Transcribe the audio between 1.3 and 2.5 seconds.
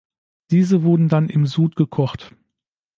Sud gekocht.